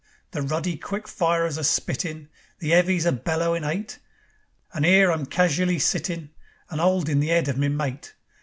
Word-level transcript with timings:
The 0.31 0.41
ruddy 0.41 0.77
quick 0.77 1.07
firers 1.07 1.59
are 1.59 1.63
spittin', 1.63 2.27
The 2.57 2.71
'eavies 2.71 3.05
are 3.05 3.11
bellowin' 3.11 3.63
'ate, 3.63 3.99
And 4.73 4.83
'ere 4.83 5.11
I 5.11 5.13
am 5.13 5.27
cashooly 5.27 5.77
sittin', 5.79 6.31
And 6.71 6.81
'oldin' 6.81 7.19
the 7.19 7.29
'ead 7.29 7.47
of 7.47 7.59
me 7.59 7.67
mate. 7.67 8.15